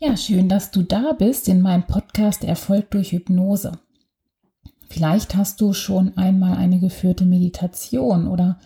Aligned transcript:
Ja, 0.00 0.16
schön, 0.16 0.48
dass 0.48 0.70
du 0.70 0.82
da 0.82 1.12
bist 1.12 1.48
in 1.48 1.60
meinem 1.60 1.84
Podcast 1.84 2.44
Erfolg 2.44 2.88
durch 2.92 3.10
Hypnose. 3.10 3.72
Vielleicht 4.88 5.34
hast 5.34 5.60
du 5.60 5.72
schon 5.72 6.16
einmal 6.16 6.56
eine 6.56 6.78
geführte 6.78 7.24
Meditation 7.24 8.28
oder 8.28 8.60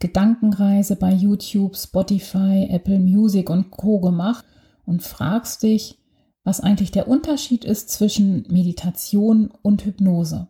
Gedankenreise 0.00 0.96
bei 0.96 1.12
YouTube, 1.12 1.76
Spotify, 1.76 2.66
Apple 2.68 2.98
Music 2.98 3.48
und 3.48 3.70
Co 3.70 4.00
gemacht 4.00 4.44
und 4.84 5.04
fragst 5.04 5.62
dich, 5.62 6.00
was 6.42 6.60
eigentlich 6.60 6.90
der 6.90 7.06
Unterschied 7.06 7.64
ist 7.64 7.90
zwischen 7.90 8.44
Meditation 8.50 9.52
und 9.62 9.84
Hypnose. 9.84 10.48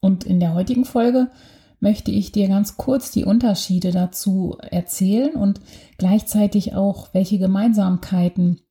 Und 0.00 0.24
in 0.24 0.40
der 0.40 0.54
heutigen 0.54 0.86
Folge 0.86 1.30
möchte 1.78 2.10
ich 2.10 2.32
dir 2.32 2.48
ganz 2.48 2.78
kurz 2.78 3.10
die 3.10 3.26
Unterschiede 3.26 3.90
dazu 3.90 4.56
erzählen 4.62 5.34
und 5.34 5.60
gleichzeitig 5.98 6.74
auch, 6.74 7.12
welche 7.12 7.38
Gemeinsamkeiten 7.38 8.62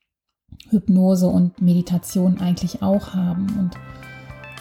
Hypnose 0.69 1.27
und 1.27 1.61
Meditation 1.61 2.39
eigentlich 2.39 2.81
auch 2.81 3.13
haben 3.13 3.47
und 3.59 3.71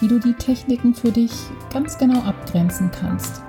wie 0.01 0.09
du 0.09 0.19
die 0.19 0.35
Techniken 0.35 0.95
für 0.95 1.11
dich 1.11 1.33
ganz 1.73 1.99
genau 1.99 2.21
abgrenzen 2.21 2.91
kannst. 2.91 3.43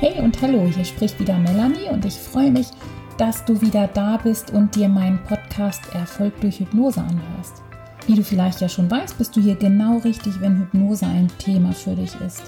Hey 0.00 0.20
und 0.20 0.40
hallo, 0.42 0.66
hier 0.66 0.84
spricht 0.84 1.18
wieder 1.18 1.38
Melanie 1.38 1.88
und 1.90 2.04
ich 2.04 2.14
freue 2.14 2.50
mich, 2.50 2.66
dass 3.18 3.44
du 3.44 3.60
wieder 3.60 3.86
da 3.86 4.16
bist 4.16 4.50
und 4.50 4.74
dir 4.74 4.88
meinen 4.88 5.22
Podcast 5.24 5.82
Erfolg 5.94 6.40
durch 6.40 6.60
Hypnose 6.60 7.00
anhörst. 7.00 7.62
Wie 8.06 8.14
du 8.14 8.24
vielleicht 8.24 8.60
ja 8.60 8.68
schon 8.68 8.90
weißt, 8.90 9.16
bist 9.16 9.34
du 9.36 9.40
hier 9.40 9.54
genau 9.54 9.98
richtig, 9.98 10.40
wenn 10.40 10.58
Hypnose 10.58 11.06
ein 11.06 11.28
Thema 11.38 11.72
für 11.72 11.94
dich 11.94 12.14
ist. 12.20 12.42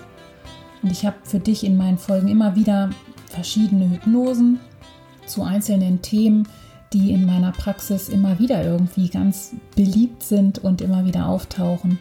Und 0.83 0.93
ich 0.93 1.07
habe 1.07 1.17
für 1.23 1.41
dich 1.41 1.65
in 1.65 1.77
meinen 1.77 1.99
Folgen 1.99 2.29
immer 2.29 2.57
wieder 2.57 2.91
verschiedene 3.31 3.91
Hypnosen 3.91 4.61
zu 5.27 5.43
einzelnen 5.43 6.03
Themen, 6.03 6.47
die 6.93 7.11
in 7.13 7.27
meiner 7.27 7.53
Praxis 7.53 8.09
immer 8.09 8.39
wieder 8.39 8.65
irgendwie 8.65 9.09
ganz 9.09 9.55
beliebt 9.75 10.23
sind 10.23 10.59
und 10.59 10.81
immer 10.81 11.05
wieder 11.05 11.27
auftauchen, 11.27 11.99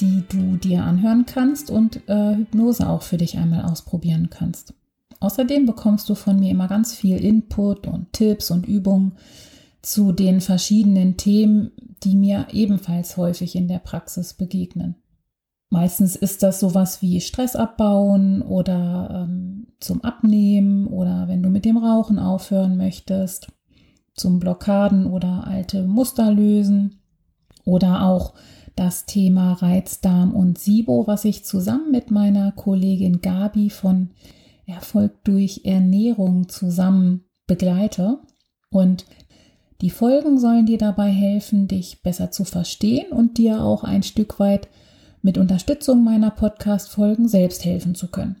die 0.00 0.24
du 0.28 0.56
dir 0.56 0.84
anhören 0.84 1.26
kannst 1.26 1.70
und 1.70 2.08
äh, 2.08 2.36
Hypnose 2.36 2.88
auch 2.88 3.02
für 3.02 3.16
dich 3.16 3.38
einmal 3.38 3.64
ausprobieren 3.64 4.28
kannst. 4.30 4.74
Außerdem 5.20 5.66
bekommst 5.66 6.08
du 6.08 6.14
von 6.14 6.38
mir 6.38 6.50
immer 6.50 6.68
ganz 6.68 6.94
viel 6.94 7.22
Input 7.22 7.86
und 7.86 8.12
Tipps 8.12 8.50
und 8.50 8.66
Übungen 8.66 9.12
zu 9.82 10.12
den 10.12 10.40
verschiedenen 10.40 11.16
Themen, 11.16 11.72
die 12.02 12.16
mir 12.16 12.48
ebenfalls 12.52 13.16
häufig 13.16 13.56
in 13.56 13.68
der 13.68 13.78
Praxis 13.78 14.34
begegnen. 14.34 14.96
Meistens 15.70 16.14
ist 16.14 16.42
das 16.42 16.60
sowas 16.60 17.02
wie 17.02 17.20
Stress 17.20 17.56
abbauen 17.56 18.42
oder 18.42 19.26
ähm, 19.28 19.66
zum 19.80 20.02
Abnehmen 20.04 20.86
oder 20.86 21.26
wenn 21.28 21.42
du 21.42 21.50
mit 21.50 21.64
dem 21.64 21.76
Rauchen 21.76 22.18
aufhören 22.18 22.76
möchtest, 22.76 23.48
zum 24.14 24.38
Blockaden 24.38 25.06
oder 25.06 25.46
alte 25.46 25.82
Muster 25.86 26.30
lösen 26.30 27.00
oder 27.64 28.02
auch 28.02 28.34
das 28.76 29.06
Thema 29.06 29.54
Reizdarm 29.54 30.34
und 30.34 30.58
SIBO, 30.58 31.06
was 31.06 31.24
ich 31.24 31.44
zusammen 31.44 31.90
mit 31.90 32.10
meiner 32.10 32.52
Kollegin 32.52 33.20
Gabi 33.20 33.70
von 33.70 34.10
Erfolg 34.66 35.24
durch 35.24 35.62
Ernährung 35.64 36.48
zusammen 36.48 37.24
begleite. 37.46 38.18
Und 38.70 39.06
die 39.80 39.90
Folgen 39.90 40.38
sollen 40.38 40.66
dir 40.66 40.78
dabei 40.78 41.10
helfen, 41.10 41.68
dich 41.68 42.02
besser 42.02 42.30
zu 42.30 42.44
verstehen 42.44 43.12
und 43.12 43.38
dir 43.38 43.62
auch 43.62 43.84
ein 43.84 44.02
Stück 44.02 44.40
weit 44.40 44.68
mit 45.22 45.38
Unterstützung 45.38 46.04
meiner 46.04 46.30
Podcast-Folgen 46.30 47.28
selbst 47.28 47.64
helfen 47.64 47.94
zu 47.94 48.08
können. 48.08 48.36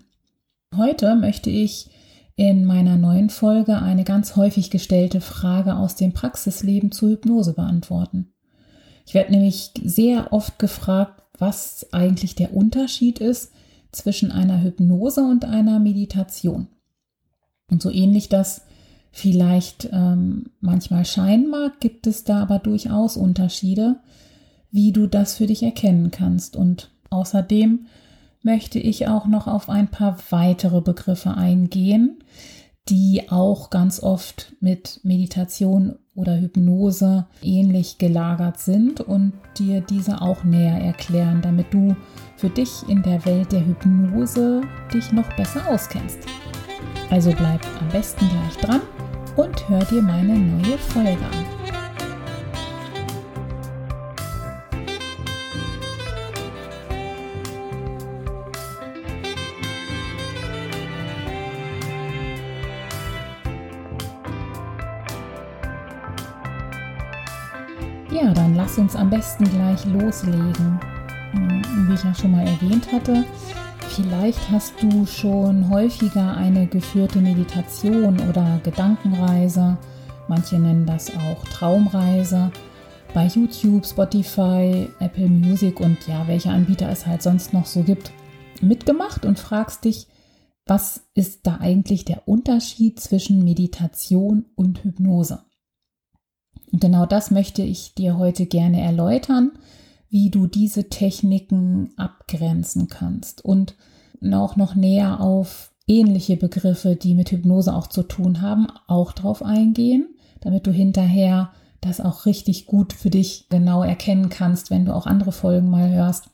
Heute 0.74 1.16
möchte 1.16 1.50
ich 1.50 1.90
in 2.36 2.64
meiner 2.64 2.96
neuen 2.96 3.30
Folge 3.30 3.80
eine 3.80 4.04
ganz 4.04 4.36
häufig 4.36 4.70
gestellte 4.70 5.20
Frage 5.20 5.76
aus 5.76 5.94
dem 5.94 6.12
Praxisleben 6.12 6.92
zur 6.92 7.10
Hypnose 7.10 7.54
beantworten. 7.54 8.32
Ich 9.06 9.14
werde 9.14 9.32
nämlich 9.32 9.70
sehr 9.82 10.32
oft 10.32 10.58
gefragt, 10.58 11.22
was 11.38 11.86
eigentlich 11.92 12.34
der 12.34 12.54
Unterschied 12.54 13.20
ist 13.20 13.52
zwischen 13.92 14.30
einer 14.30 14.62
Hypnose 14.62 15.22
und 15.22 15.44
einer 15.44 15.78
Meditation. 15.78 16.68
Und 17.70 17.82
so 17.82 17.90
ähnlich 17.90 18.28
das 18.28 18.62
vielleicht 19.12 19.88
ähm, 19.92 20.50
manchmal 20.60 21.04
scheinen 21.04 21.48
mag, 21.48 21.80
gibt 21.80 22.06
es 22.06 22.24
da 22.24 22.42
aber 22.42 22.58
durchaus 22.58 23.16
Unterschiede, 23.16 24.00
wie 24.70 24.92
du 24.92 25.06
das 25.06 25.36
für 25.36 25.46
dich 25.46 25.62
erkennen 25.62 26.10
kannst. 26.10 26.54
Und 26.54 26.90
außerdem 27.10 27.86
möchte 28.42 28.78
ich 28.78 29.08
auch 29.08 29.26
noch 29.26 29.46
auf 29.46 29.68
ein 29.68 29.88
paar 29.88 30.18
weitere 30.30 30.80
Begriffe 30.80 31.34
eingehen, 31.34 32.22
die 32.88 33.30
auch 33.30 33.70
ganz 33.70 34.02
oft 34.02 34.52
mit 34.60 35.00
Meditation 35.02 35.98
oder 36.16 36.40
Hypnose 36.40 37.26
ähnlich 37.42 37.98
gelagert 37.98 38.58
sind 38.58 39.00
und 39.00 39.32
dir 39.58 39.80
diese 39.82 40.20
auch 40.20 40.42
näher 40.42 40.80
erklären, 40.80 41.40
damit 41.42 41.72
du 41.72 41.94
für 42.36 42.50
dich 42.50 42.88
in 42.88 43.02
der 43.02 43.24
Welt 43.24 43.52
der 43.52 43.64
Hypnose 43.64 44.62
dich 44.92 45.12
noch 45.12 45.30
besser 45.36 45.60
auskennst. 45.68 46.18
Also 47.10 47.32
bleib 47.32 47.60
am 47.80 47.88
besten 47.90 48.26
gleich 48.28 48.56
dran 48.56 48.80
und 49.36 49.68
hör 49.68 49.84
dir 49.84 50.02
meine 50.02 50.36
neue 50.36 50.78
Folge 50.78 51.10
an. 51.10 51.55
Ja, 68.18 68.32
dann 68.32 68.54
lass 68.54 68.78
uns 68.78 68.96
am 68.96 69.10
besten 69.10 69.44
gleich 69.44 69.84
loslegen. 69.84 70.80
Hm, 71.32 71.62
wie 71.86 71.92
ich 71.92 72.02
ja 72.02 72.14
schon 72.14 72.30
mal 72.30 72.46
erwähnt 72.46 72.90
hatte, 72.90 73.26
vielleicht 73.94 74.50
hast 74.50 74.72
du 74.80 75.04
schon 75.04 75.68
häufiger 75.68 76.34
eine 76.34 76.66
geführte 76.66 77.18
Meditation 77.18 78.18
oder 78.26 78.58
Gedankenreise, 78.62 79.76
manche 80.28 80.58
nennen 80.58 80.86
das 80.86 81.10
auch 81.14 81.44
Traumreise, 81.44 82.50
bei 83.12 83.26
YouTube, 83.26 83.84
Spotify, 83.84 84.88
Apple 84.98 85.28
Music 85.28 85.78
und 85.80 85.98
ja, 86.08 86.26
welche 86.26 86.48
Anbieter 86.48 86.88
es 86.88 87.06
halt 87.06 87.20
sonst 87.20 87.52
noch 87.52 87.66
so 87.66 87.82
gibt, 87.82 88.12
mitgemacht 88.62 89.26
und 89.26 89.38
fragst 89.38 89.84
dich, 89.84 90.06
was 90.64 91.06
ist 91.12 91.46
da 91.46 91.58
eigentlich 91.58 92.06
der 92.06 92.26
Unterschied 92.26 92.98
zwischen 92.98 93.44
Meditation 93.44 94.46
und 94.54 94.84
Hypnose? 94.84 95.45
Und 96.76 96.80
genau 96.80 97.06
das 97.06 97.30
möchte 97.30 97.62
ich 97.62 97.94
dir 97.94 98.18
heute 98.18 98.44
gerne 98.44 98.82
erläutern, 98.82 99.52
wie 100.10 100.28
du 100.28 100.46
diese 100.46 100.90
Techniken 100.90 101.94
abgrenzen 101.96 102.88
kannst 102.88 103.42
und 103.42 103.76
auch 104.30 104.56
noch 104.56 104.74
näher 104.74 105.22
auf 105.22 105.72
ähnliche 105.86 106.36
Begriffe, 106.36 106.94
die 106.94 107.14
mit 107.14 107.30
Hypnose 107.30 107.74
auch 107.74 107.86
zu 107.86 108.02
tun 108.02 108.42
haben, 108.42 108.66
auch 108.88 109.12
drauf 109.12 109.42
eingehen, 109.42 110.16
damit 110.42 110.66
du 110.66 110.70
hinterher 110.70 111.50
das 111.80 112.02
auch 112.02 112.26
richtig 112.26 112.66
gut 112.66 112.92
für 112.92 113.08
dich 113.08 113.48
genau 113.48 113.82
erkennen 113.82 114.28
kannst, 114.28 114.70
wenn 114.70 114.84
du 114.84 114.94
auch 114.94 115.06
andere 115.06 115.32
Folgen 115.32 115.70
mal 115.70 115.88
hörst, 115.88 116.28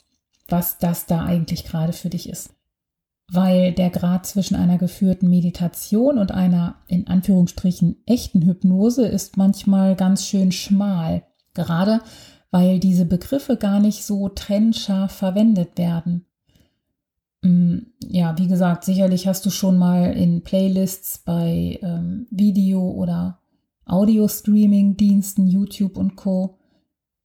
was 0.48 0.76
das 0.78 1.06
da 1.06 1.24
eigentlich 1.24 1.66
gerade 1.66 1.92
für 1.92 2.10
dich 2.10 2.28
ist 2.28 2.52
weil 3.32 3.72
der 3.72 3.88
Grad 3.88 4.26
zwischen 4.26 4.56
einer 4.56 4.76
geführten 4.76 5.30
Meditation 5.30 6.18
und 6.18 6.32
einer 6.32 6.76
in 6.86 7.06
Anführungsstrichen 7.06 7.96
echten 8.04 8.42
Hypnose 8.42 9.06
ist 9.06 9.38
manchmal 9.38 9.96
ganz 9.96 10.26
schön 10.26 10.52
schmal, 10.52 11.22
gerade 11.54 12.00
weil 12.50 12.78
diese 12.78 13.06
Begriffe 13.06 13.56
gar 13.56 13.80
nicht 13.80 14.04
so 14.04 14.28
trennscharf 14.28 15.12
verwendet 15.12 15.78
werden. 15.78 16.26
Mm, 17.40 17.78
ja, 18.06 18.36
wie 18.36 18.48
gesagt, 18.48 18.84
sicherlich 18.84 19.26
hast 19.26 19.46
du 19.46 19.50
schon 19.50 19.78
mal 19.78 20.12
in 20.12 20.42
Playlists 20.42 21.18
bei 21.24 21.78
ähm, 21.82 22.26
Video- 22.30 22.90
oder 22.90 23.40
Audio-Streaming-Diensten, 23.86 25.48
YouTube 25.48 25.96
und 25.96 26.16
Co. 26.16 26.58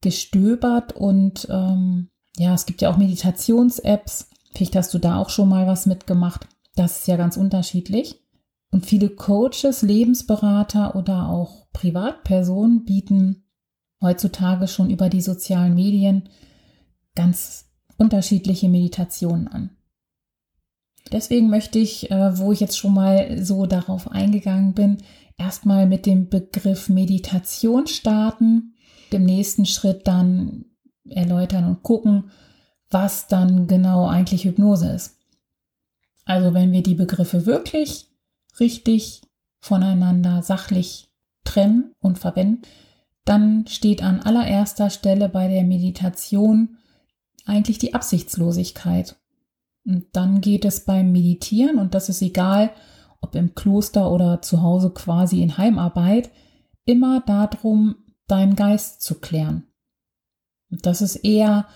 gestöbert 0.02 0.94
und 0.94 1.48
ähm, 1.52 2.08
ja, 2.38 2.54
es 2.54 2.66
gibt 2.66 2.82
ja 2.82 2.90
auch 2.90 2.98
Meditations-Apps, 2.98 4.30
Vielleicht 4.58 4.76
hast 4.76 4.92
du 4.96 4.98
da 4.98 5.18
auch 5.18 5.30
schon 5.30 5.50
mal 5.50 5.68
was 5.68 5.86
mitgemacht. 5.86 6.48
Das 6.76 6.98
ist 7.00 7.08
ja 7.08 7.16
ganz 7.16 7.38
unterschiedlich. 7.38 8.24
Und 8.72 8.88
viele 8.88 9.10
Coaches, 9.10 9.84
Lebensberater 9.84 10.96
oder 10.96 11.30
auch 11.30 11.68
Privatpersonen 11.74 12.84
bieten 12.84 13.44
heutzutage 14.02 14.68
schon 14.68 14.90
über 14.90 15.10
die 15.10 15.22
sozialen 15.22 15.76
Medien 15.76 16.30
ganz 17.14 17.70
unterschiedliche 18.00 18.68
Meditationen 18.68 19.48
an. 19.48 19.78
Deswegen 21.12 21.52
möchte 21.52 21.78
ich, 21.78 22.10
äh, 22.10 22.40
wo 22.40 22.52
ich 22.52 22.60
jetzt 22.60 22.80
schon 22.80 22.96
mal 22.96 23.46
so 23.46 23.68
darauf 23.68 24.10
eingegangen 24.10 24.74
bin, 24.74 24.98
erstmal 25.38 25.86
mit 25.86 26.08
dem 26.08 26.30
Begriff 26.30 26.90
Meditation 26.90 27.86
starten 27.86 28.74
im 29.12 29.24
nächsten 29.24 29.68
Schritt 29.68 30.08
dann 30.08 30.66
erläutern 31.08 31.66
und 31.66 31.84
gucken, 31.84 32.32
was 32.90 33.28
dann 33.28 33.68
genau 33.68 34.08
eigentlich 34.08 34.46
Hypnose 34.46 34.92
ist. 34.92 35.18
Also 36.26 36.54
wenn 36.54 36.72
wir 36.72 36.84
die 36.84 36.96
Begriffe 36.96 37.46
wirklich 37.46 38.10
richtig 38.60 39.22
voneinander 39.60 40.42
sachlich 40.44 41.10
trennen 41.44 41.94
und 42.00 42.20
verwenden, 42.20 42.62
dann 43.26 43.68
steht 43.68 44.04
an 44.04 44.22
allererster 44.22 44.90
Stelle 44.90 45.30
bei 45.30 45.48
der 45.48 45.64
Meditation 45.64 46.78
eigentlich 47.46 47.78
die 47.78 47.94
Absichtslosigkeit. 47.94 49.16
Und 49.86 50.06
dann 50.14 50.42
geht 50.42 50.66
es 50.66 50.86
beim 50.86 51.12
Meditieren, 51.12 51.78
und 51.78 51.94
das 51.94 52.10
ist 52.10 52.22
egal, 52.22 52.72
ob 53.22 53.36
im 53.36 53.56
Kloster 53.56 54.12
oder 54.12 54.42
zu 54.42 54.62
Hause 54.62 54.92
quasi 54.92 55.42
in 55.42 55.58
Heimarbeit, 55.58 56.30
immer 56.86 57.22
darum, 57.22 57.96
deinen 58.28 58.56
Geist 58.56 59.02
zu 59.02 59.16
klären. 59.16 59.64
Und 60.70 60.86
das 60.86 61.02
ist 61.02 61.18
eher 61.18 61.68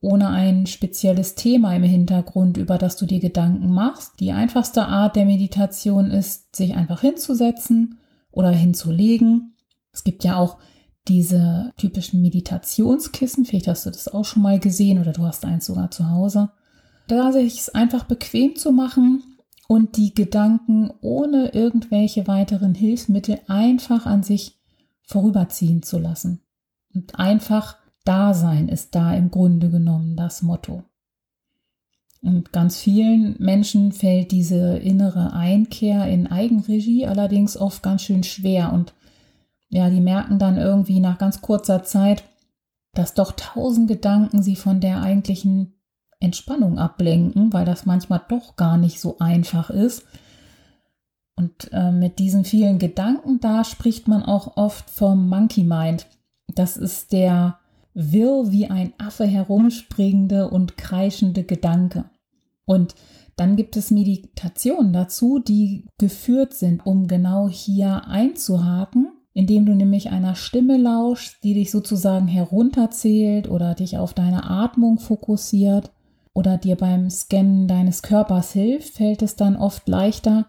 ohne 0.00 0.30
ein 0.30 0.66
spezielles 0.66 1.34
Thema 1.34 1.74
im 1.76 1.82
Hintergrund, 1.82 2.56
über 2.56 2.78
das 2.78 2.96
du 2.96 3.06
dir 3.06 3.20
Gedanken 3.20 3.70
machst. 3.70 4.18
Die 4.20 4.32
einfachste 4.32 4.86
Art 4.86 5.16
der 5.16 5.26
Meditation 5.26 6.10
ist, 6.10 6.56
sich 6.56 6.74
einfach 6.74 7.02
hinzusetzen 7.02 7.98
oder 8.30 8.50
hinzulegen. 8.50 9.56
Es 9.92 10.02
gibt 10.02 10.24
ja 10.24 10.36
auch 10.36 10.58
diese 11.06 11.72
typischen 11.76 12.22
Meditationskissen. 12.22 13.44
Vielleicht 13.44 13.68
hast 13.68 13.84
du 13.84 13.90
das 13.90 14.08
auch 14.08 14.24
schon 14.24 14.42
mal 14.42 14.58
gesehen 14.58 14.98
oder 15.00 15.12
du 15.12 15.24
hast 15.24 15.44
eins 15.44 15.66
sogar 15.66 15.90
zu 15.90 16.10
Hause. 16.10 16.50
Da 17.06 17.32
sich 17.32 17.58
es 17.58 17.68
einfach 17.68 18.04
bequem 18.04 18.56
zu 18.56 18.72
machen 18.72 19.22
und 19.68 19.96
die 19.96 20.14
Gedanken 20.14 20.90
ohne 21.00 21.52
irgendwelche 21.52 22.26
weiteren 22.26 22.74
Hilfsmittel 22.74 23.40
einfach 23.48 24.06
an 24.06 24.22
sich 24.22 24.58
vorüberziehen 25.02 25.82
zu 25.82 25.98
lassen. 25.98 26.40
Und 26.94 27.18
einfach 27.18 27.76
Dasein 28.04 28.68
ist 28.68 28.94
da 28.94 29.14
im 29.14 29.30
Grunde 29.30 29.70
genommen 29.70 30.16
das 30.16 30.42
Motto. 30.42 30.82
Und 32.22 32.52
ganz 32.52 32.78
vielen 32.78 33.36
Menschen 33.38 33.92
fällt 33.92 34.30
diese 34.30 34.76
innere 34.76 35.32
Einkehr 35.32 36.06
in 36.06 36.26
Eigenregie 36.26 37.06
allerdings 37.06 37.56
oft 37.56 37.82
ganz 37.82 38.02
schön 38.02 38.22
schwer 38.24 38.72
und 38.72 38.92
ja, 39.70 39.88
die 39.88 40.00
merken 40.00 40.38
dann 40.38 40.58
irgendwie 40.58 40.98
nach 41.00 41.16
ganz 41.16 41.40
kurzer 41.40 41.84
Zeit, 41.84 42.24
dass 42.92 43.14
doch 43.14 43.32
tausend 43.32 43.88
Gedanken 43.88 44.42
sie 44.42 44.56
von 44.56 44.80
der 44.80 45.00
eigentlichen 45.00 45.74
Entspannung 46.18 46.78
ablenken, 46.78 47.52
weil 47.52 47.64
das 47.64 47.86
manchmal 47.86 48.20
doch 48.28 48.56
gar 48.56 48.76
nicht 48.76 49.00
so 49.00 49.18
einfach 49.20 49.70
ist. 49.70 50.04
Und 51.36 51.72
äh, 51.72 51.92
mit 51.92 52.18
diesen 52.18 52.44
vielen 52.44 52.78
Gedanken, 52.78 53.40
da 53.40 53.64
spricht 53.64 54.08
man 54.08 54.24
auch 54.24 54.56
oft 54.56 54.90
vom 54.90 55.28
Monkey 55.28 55.62
Mind. 55.62 56.06
Das 56.48 56.76
ist 56.76 57.12
der 57.12 57.59
wirr 57.94 58.50
wie 58.50 58.66
ein 58.66 58.92
Affe 58.98 59.24
herumspringende 59.24 60.50
und 60.50 60.76
kreischende 60.76 61.44
Gedanke. 61.44 62.10
Und 62.64 62.94
dann 63.36 63.56
gibt 63.56 63.76
es 63.76 63.90
Meditationen 63.90 64.92
dazu, 64.92 65.38
die 65.38 65.86
geführt 65.98 66.54
sind, 66.54 66.84
um 66.84 67.06
genau 67.06 67.48
hier 67.48 68.06
einzuhaken 68.06 69.08
indem 69.32 69.64
du 69.64 69.74
nämlich 69.74 70.10
einer 70.10 70.34
Stimme 70.34 70.76
lauschst, 70.76 71.42
die 71.44 71.54
dich 71.54 71.70
sozusagen 71.70 72.26
herunterzählt 72.26 73.48
oder 73.48 73.74
dich 73.74 73.98
auf 73.98 74.12
deine 74.12 74.48
Atmung 74.50 74.98
fokussiert 74.98 75.92
oder 76.34 76.58
dir 76.58 76.76
beim 76.76 77.10
Scannen 77.10 77.68
deines 77.68 78.02
Körpers 78.02 78.52
hilft, 78.52 78.94
fällt 78.94 79.22
es 79.22 79.36
dann 79.36 79.56
oft 79.56 79.88
leichter, 79.88 80.46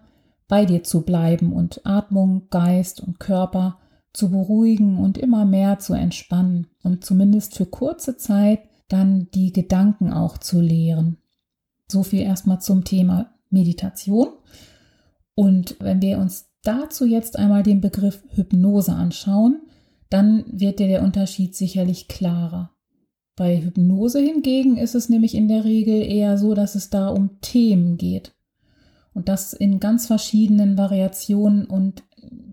bei 0.48 0.66
dir 0.66 0.84
zu 0.84 1.04
bleiben 1.04 1.54
und 1.54 1.86
Atmung, 1.86 2.48
Geist 2.50 3.02
und 3.02 3.20
Körper 3.20 3.78
zu 4.14 4.30
beruhigen 4.30 4.98
und 4.98 5.18
immer 5.18 5.46
mehr 5.46 5.80
zu 5.80 5.94
entspannen 5.94 6.68
und 6.84 7.06
zumindest 7.06 7.56
für 7.56 7.66
kurze 7.66 8.18
Zeit 8.18 8.62
dann 8.88 9.30
die 9.34 9.54
Gedanken 9.54 10.12
auch 10.12 10.38
zu 10.38 10.60
leeren. 10.60 11.18
So 11.90 12.04
viel 12.04 12.22
erstmal 12.22 12.62
zum 12.62 12.84
Thema 12.84 13.34
Meditation. 13.50 14.30
Und 15.36 15.78
wenn 15.80 16.02
wir 16.02 16.18
uns 16.18 16.50
dazu 16.64 17.06
jetzt 17.06 17.38
einmal 17.38 17.64
den 17.64 17.82
Begriff 17.82 18.24
Hypnose 18.30 18.94
anschauen, 18.94 19.62
dann 20.10 20.44
wird 20.52 20.80
dir 20.80 20.88
der 20.88 21.04
Unterschied 21.04 21.56
sicherlich 21.56 22.08
klarer. 22.08 22.72
Bei 23.36 23.62
Hypnose 23.62 24.20
hingegen 24.20 24.78
ist 24.78 24.94
es 24.94 25.10
nämlich 25.10 25.36
in 25.36 25.48
der 25.48 25.64
Regel 25.64 26.02
eher 26.02 26.38
so, 26.38 26.54
dass 26.54 26.76
es 26.76 26.90
da 26.90 27.08
um 27.08 27.40
Themen 27.40 27.98
geht. 27.98 28.36
Und 29.14 29.30
das 29.30 29.54
in 29.54 29.80
ganz 29.80 30.06
verschiedenen 30.06 30.78
Variationen 30.78 31.66
und, 31.66 32.04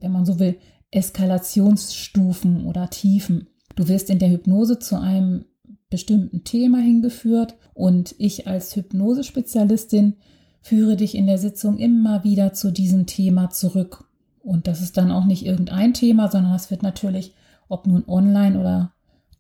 wenn 0.01 0.13
man 0.13 0.25
so 0.25 0.39
will, 0.39 0.57
Eskalationsstufen 0.91 2.67
oder 2.67 2.91
Tiefen. 2.91 3.49
Du 3.77 3.89
wirst 3.89 4.11
in 4.11 4.19
der 4.19 4.31
Hypnose 4.31 4.79
zu 4.79 4.99
einem 5.01 5.45
bestimmten 5.91 6.45
Thema 6.45 6.79
hingeführt 6.79 7.55
und 7.75 8.15
ich 8.19 8.47
als 8.47 8.75
Hypnosespezialistin 8.77 10.17
führe 10.61 10.97
dich 10.97 11.15
in 11.15 11.27
der 11.27 11.39
Sitzung 11.39 11.79
immer 11.79 12.25
wieder 12.25 12.53
zu 12.53 12.71
diesem 12.71 13.07
Thema 13.07 13.51
zurück. 13.51 14.05
Und 14.41 14.67
das 14.67 14.81
ist 14.81 14.97
dann 14.97 15.11
auch 15.11 15.25
nicht 15.25 15.45
irgendein 15.45 15.95
Thema, 15.95 16.31
sondern 16.31 16.55
es 16.55 16.71
wird 16.71 16.83
natürlich, 16.83 17.35
ob 17.69 17.87
nun 17.87 18.05
online 18.07 18.59
oder 18.59 18.93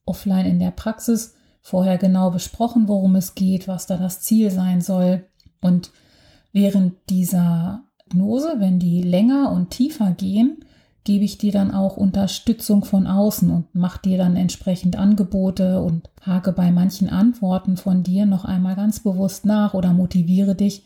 offline 0.04 0.46
in 0.46 0.58
der 0.58 0.70
Praxis, 0.70 1.34
vorher 1.60 1.98
genau 1.98 2.30
besprochen, 2.30 2.88
worum 2.88 3.16
es 3.16 3.34
geht, 3.34 3.68
was 3.68 3.86
da 3.86 3.96
das 3.96 4.20
Ziel 4.20 4.50
sein 4.50 4.80
soll. 4.80 5.26
Und 5.60 5.90
während 6.52 6.94
dieser 7.10 7.84
Hypnose, 8.04 8.54
wenn 8.58 8.78
die 8.78 9.02
länger 9.02 9.52
und 9.52 9.70
tiefer 9.70 10.12
gehen, 10.12 10.64
gebe 11.08 11.24
ich 11.24 11.38
dir 11.38 11.52
dann 11.52 11.70
auch 11.70 11.96
Unterstützung 11.96 12.84
von 12.84 13.06
außen 13.06 13.50
und 13.50 13.74
mache 13.74 14.02
dir 14.02 14.18
dann 14.18 14.36
entsprechend 14.36 14.96
Angebote 14.96 15.80
und 15.80 16.10
hake 16.20 16.52
bei 16.52 16.70
manchen 16.70 17.08
Antworten 17.08 17.78
von 17.78 18.02
dir 18.02 18.26
noch 18.26 18.44
einmal 18.44 18.76
ganz 18.76 19.00
bewusst 19.00 19.46
nach 19.46 19.72
oder 19.72 19.94
motiviere 19.94 20.54
dich, 20.54 20.82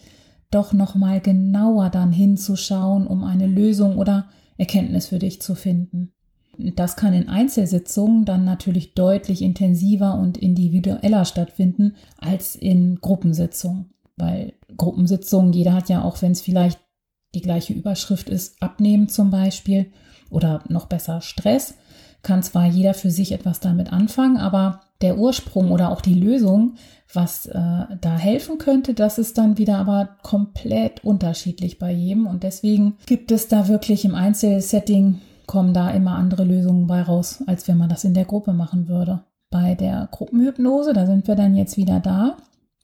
doch 0.53 0.73
noch 0.73 0.95
mal 0.95 1.21
genauer 1.21 1.91
dann 1.91 2.13
hinzuschauen, 2.13 3.09
um 3.09 3.25
eine 3.25 3.49
Lösung 3.49 3.99
oder 3.99 4.27
Erkenntnis 4.59 5.09
für 5.09 5.19
dich 5.19 5.43
zu 5.43 5.57
finden. 5.57 6.13
Das 6.57 6.95
kann 6.95 7.15
in 7.15 7.29
Einzelsitzungen 7.29 8.25
dann 8.25 8.45
natürlich 8.45 8.95
deutlich 8.95 9.43
intensiver 9.43 10.17
und 10.21 10.39
individueller 10.39 11.25
stattfinden 11.25 11.97
als 12.19 12.55
in 12.55 13.01
Gruppensitzungen, 13.01 13.87
weil 14.17 14.53
Gruppensitzungen, 14.77 15.53
jeder 15.53 15.73
hat 15.73 15.89
ja 15.89 16.05
auch, 16.05 16.23
wenn 16.23 16.31
es 16.31 16.43
vielleicht 16.43 16.79
die 17.35 17.43
gleiche 17.43 17.73
Überschrift 17.73 18.29
ist, 18.29 18.63
abnehmen 18.63 19.09
zum 19.09 19.31
Beispiel 19.31 19.93
oder 20.31 20.63
noch 20.69 20.87
besser 20.87 21.21
Stress, 21.21 21.75
kann 22.23 22.43
zwar 22.43 22.67
jeder 22.67 22.95
für 22.95 23.11
sich 23.11 23.33
etwas 23.33 23.61
damit 23.61 23.93
anfangen, 23.93 24.37
aber 24.37 24.81
der 25.01 25.19
Ursprung 25.19 25.71
oder 25.73 25.91
auch 25.91 26.01
die 26.01 26.15
Lösung, 26.15 26.75
was 27.13 27.47
äh, 27.47 27.59
da 28.01 28.17
helfen 28.17 28.59
könnte, 28.59 28.95
das 28.95 29.19
ist 29.19 29.37
dann 29.37 29.59
wieder 29.59 29.79
aber 29.79 30.17
komplett 30.23 31.05
unterschiedlich 31.05 31.79
bei 31.79 31.93
jedem. 31.93 32.27
Und 32.27 32.45
deswegen 32.45 32.97
gibt 33.07 33.33
es 33.33 33.49
da 33.49 33.69
wirklich 33.69 34.05
im 34.05 34.15
Einzelsetting, 34.15 35.21
kommen 35.47 35.75
da 35.75 35.91
immer 35.91 36.15
andere 36.15 36.45
Lösungen 36.45 36.87
bei 36.87 37.03
raus, 37.03 37.43
als 37.47 37.67
wenn 37.69 37.77
man 37.77 37.89
das 37.89 38.05
in 38.05 38.15
der 38.15 38.25
Gruppe 38.25 38.53
machen 38.53 38.89
würde. 38.89 39.25
Bei 39.51 39.75
der 39.75 40.09
Gruppenhypnose, 40.11 40.93
da 40.93 41.07
sind 41.07 41.27
wir 41.27 41.35
dann 41.35 41.55
jetzt 41.55 41.77
wieder 41.77 42.01
da, 42.01 42.37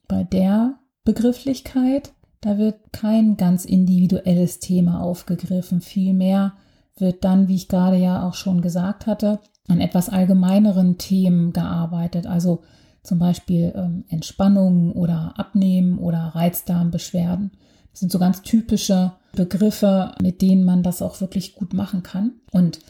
bei 0.08 0.24
der 0.24 0.74
Begrifflichkeit, 1.04 2.12
da 2.40 2.58
wird 2.58 2.92
kein 2.92 3.36
ganz 3.36 3.64
individuelles 3.64 4.60
Thema 4.60 5.02
aufgegriffen. 5.02 5.80
Vielmehr 5.80 6.52
wird 6.96 7.24
dann, 7.24 7.48
wie 7.48 7.56
ich 7.56 7.68
gerade 7.68 7.96
ja 7.96 8.26
auch 8.26 8.34
schon 8.34 8.60
gesagt 8.60 9.06
hatte, 9.06 9.40
an 9.68 9.80
etwas 9.80 10.08
allgemeineren 10.08 10.98
Themen 10.98 11.52
gearbeitet. 11.52 12.26
Also 12.26 12.62
zum 13.02 13.18
Beispiel 13.18 13.72
ähm, 13.76 14.04
Entspannung 14.08 14.92
oder 14.92 15.34
Abnehmen 15.36 15.98
oder 15.98 16.18
Reizdarmbeschwerden. 16.18 17.52
Das 17.90 18.00
sind 18.00 18.12
so 18.12 18.18
ganz 18.18 18.42
typische 18.42 19.12
Begriffe, 19.34 20.12
mit 20.22 20.42
denen 20.42 20.64
man 20.64 20.82
das 20.82 21.02
auch 21.02 21.20
wirklich 21.20 21.54
gut 21.54 21.74
machen 21.74 22.02
kann. 22.02 22.32
Und 22.52 22.80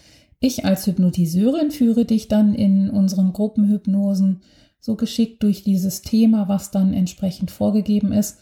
ich 0.40 0.64
als 0.64 0.86
Hypnotiseurin 0.86 1.70
führe 1.70 2.04
dich 2.04 2.28
dann 2.28 2.54
in 2.54 2.90
unseren 2.90 3.32
Gruppenhypnosen 3.32 4.42
so 4.80 4.94
geschickt 4.94 5.42
durch 5.42 5.64
dieses 5.64 6.02
Thema, 6.02 6.48
was 6.48 6.70
dann 6.70 6.92
entsprechend 6.92 7.50
vorgegeben 7.50 8.12
ist, 8.12 8.38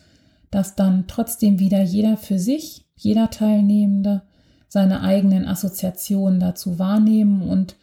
dass 0.50 0.74
dann 0.74 1.06
trotzdem 1.06 1.58
wieder 1.58 1.82
jeder 1.82 2.16
für 2.16 2.38
sich, 2.38 2.86
jeder 2.94 3.30
Teilnehmende 3.30 4.22
seine 4.68 5.00
eigenen 5.00 5.46
Assoziationen 5.46 6.40
dazu 6.40 6.78
wahrnehmen 6.78 7.42
und 7.42 7.76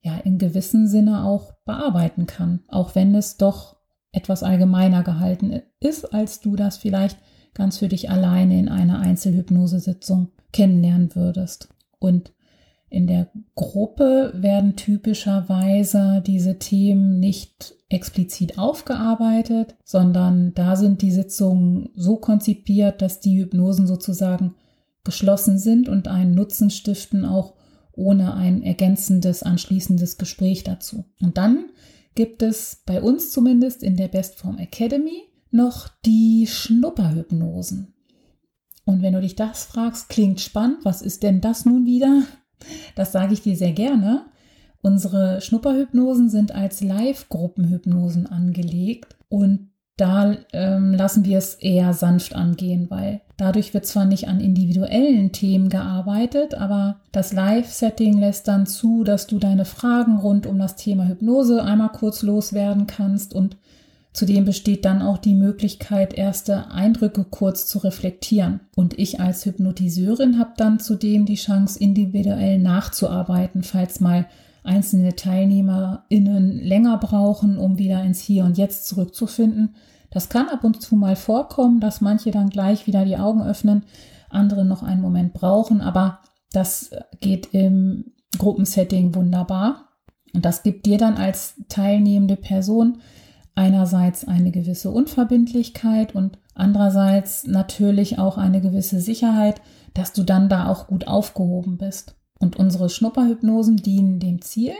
ja 0.00 0.16
in 0.18 0.38
gewissem 0.38 0.86
Sinne 0.86 1.24
auch 1.24 1.52
bearbeiten 1.64 2.26
kann, 2.26 2.60
auch 2.68 2.94
wenn 2.94 3.14
es 3.14 3.36
doch 3.36 3.76
etwas 4.12 4.42
allgemeiner 4.42 5.02
gehalten 5.02 5.62
ist, 5.80 6.12
als 6.14 6.40
du 6.40 6.56
das 6.56 6.76
vielleicht 6.76 7.18
ganz 7.54 7.78
für 7.78 7.88
dich 7.88 8.10
alleine 8.10 8.58
in 8.58 8.68
einer 8.68 9.00
Einzelhypnosesitzung 9.00 10.28
kennenlernen 10.52 11.14
würdest. 11.14 11.68
Und 11.98 12.32
in 12.90 13.06
der 13.06 13.28
Gruppe 13.54 14.32
werden 14.34 14.76
typischerweise 14.76 16.22
diese 16.26 16.58
Themen 16.58 17.20
nicht 17.20 17.74
explizit 17.90 18.58
aufgearbeitet, 18.58 19.74
sondern 19.84 20.54
da 20.54 20.76
sind 20.76 21.02
die 21.02 21.10
Sitzungen 21.10 21.90
so 21.94 22.16
konzipiert, 22.16 23.02
dass 23.02 23.20
die 23.20 23.38
Hypnosen 23.38 23.86
sozusagen 23.86 24.54
geschlossen 25.04 25.58
sind 25.58 25.88
und 25.88 26.08
einen 26.08 26.34
Nutzen 26.34 26.70
stiften, 26.70 27.24
auch 27.24 27.54
ohne 27.92 28.34
ein 28.34 28.62
ergänzendes, 28.62 29.42
anschließendes 29.42 30.18
Gespräch 30.18 30.64
dazu. 30.64 31.04
Und 31.20 31.36
dann 31.36 31.66
gibt 32.14 32.42
es 32.42 32.82
bei 32.86 33.02
uns 33.02 33.32
zumindest 33.32 33.82
in 33.82 33.96
der 33.96 34.08
Bestform 34.08 34.58
Academy 34.58 35.22
noch 35.50 35.88
die 36.04 36.46
Schnupperhypnosen. 36.46 37.94
Und 38.84 39.02
wenn 39.02 39.12
du 39.12 39.20
dich 39.20 39.36
das 39.36 39.64
fragst, 39.64 40.08
klingt 40.08 40.40
spannend, 40.40 40.78
was 40.84 41.02
ist 41.02 41.22
denn 41.22 41.40
das 41.40 41.64
nun 41.64 41.84
wieder? 41.84 42.22
Das 42.94 43.12
sage 43.12 43.32
ich 43.32 43.42
dir 43.42 43.56
sehr 43.56 43.72
gerne. 43.72 44.26
Unsere 44.80 45.40
Schnupperhypnosen 45.40 46.30
sind 46.30 46.54
als 46.54 46.80
Live-Gruppenhypnosen 46.80 48.26
angelegt 48.26 49.16
und 49.28 49.68
da 49.98 50.36
ähm, 50.52 50.94
lassen 50.94 51.24
wir 51.24 51.38
es 51.38 51.54
eher 51.56 51.92
sanft 51.92 52.32
angehen, 52.32 52.86
weil 52.88 53.20
dadurch 53.36 53.74
wird 53.74 53.84
zwar 53.84 54.04
nicht 54.04 54.28
an 54.28 54.40
individuellen 54.40 55.32
Themen 55.32 55.70
gearbeitet, 55.70 56.54
aber 56.54 57.00
das 57.10 57.32
Live-Setting 57.32 58.16
lässt 58.16 58.46
dann 58.46 58.66
zu, 58.66 59.02
dass 59.02 59.26
du 59.26 59.40
deine 59.40 59.64
Fragen 59.64 60.18
rund 60.18 60.46
um 60.46 60.56
das 60.56 60.76
Thema 60.76 61.08
Hypnose 61.08 61.64
einmal 61.64 61.90
kurz 61.90 62.22
loswerden 62.22 62.86
kannst 62.86 63.34
und 63.34 63.56
Zudem 64.12 64.44
besteht 64.44 64.84
dann 64.84 65.02
auch 65.02 65.18
die 65.18 65.34
Möglichkeit, 65.34 66.14
erste 66.14 66.70
Eindrücke 66.70 67.24
kurz 67.24 67.66
zu 67.66 67.78
reflektieren. 67.78 68.60
Und 68.74 68.98
ich 68.98 69.20
als 69.20 69.44
Hypnotiseurin 69.44 70.38
habe 70.38 70.52
dann 70.56 70.80
zudem 70.80 71.26
die 71.26 71.36
Chance, 71.36 71.78
individuell 71.78 72.58
nachzuarbeiten, 72.58 73.62
falls 73.62 74.00
mal 74.00 74.26
einzelne 74.64 75.14
TeilnehmerInnen 75.14 76.58
länger 76.58 76.98
brauchen, 76.98 77.58
um 77.58 77.78
wieder 77.78 78.02
ins 78.02 78.20
Hier 78.20 78.44
und 78.44 78.58
Jetzt 78.58 78.86
zurückzufinden. 78.86 79.74
Das 80.10 80.28
kann 80.28 80.48
ab 80.48 80.64
und 80.64 80.80
zu 80.80 80.96
mal 80.96 81.16
vorkommen, 81.16 81.80
dass 81.80 82.00
manche 82.00 82.30
dann 82.30 82.50
gleich 82.50 82.86
wieder 82.86 83.04
die 83.04 83.18
Augen 83.18 83.42
öffnen, 83.42 83.84
andere 84.30 84.64
noch 84.64 84.82
einen 84.82 85.00
Moment 85.00 85.32
brauchen, 85.32 85.80
aber 85.80 86.20
das 86.52 86.90
geht 87.20 87.52
im 87.52 88.12
Gruppensetting 88.36 89.14
wunderbar. 89.14 89.88
Und 90.34 90.44
das 90.44 90.62
gibt 90.62 90.86
dir 90.86 90.98
dann 90.98 91.16
als 91.16 91.54
teilnehmende 91.68 92.36
Person 92.36 92.98
einerseits 93.58 94.24
eine 94.24 94.52
gewisse 94.52 94.92
Unverbindlichkeit 94.92 96.14
und 96.14 96.38
andererseits 96.54 97.44
natürlich 97.44 98.20
auch 98.20 98.38
eine 98.38 98.60
gewisse 98.60 99.00
Sicherheit, 99.00 99.60
dass 99.94 100.12
du 100.12 100.22
dann 100.22 100.48
da 100.48 100.68
auch 100.68 100.86
gut 100.86 101.08
aufgehoben 101.08 101.76
bist. 101.76 102.14
Und 102.38 102.56
unsere 102.56 102.88
Schnupperhypnosen 102.88 103.76
dienen 103.76 104.20
dem 104.20 104.40
Ziel, 104.42 104.74